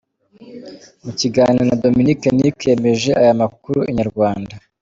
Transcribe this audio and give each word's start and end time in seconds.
Mu 1.03 1.11
kiganiro 1.19 1.63
na 1.67 1.75
Dominick 1.83 2.21
Nick 2.37 2.57
yemeje 2.69 3.11
aya 3.21 3.33
makuru, 3.41 3.79
inyarwanda. 3.91 4.53